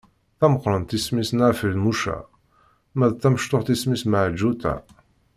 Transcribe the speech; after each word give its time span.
Tameqrant 0.39 0.95
isem-is 0.97 1.29
Nna 1.33 1.49
Feḍmuca, 1.59 2.17
ma 2.97 3.05
d 3.11 3.13
tamecṭuḥt 3.21 3.67
isem-is 3.75 4.03
Meɛǧuṭa. 4.11 4.73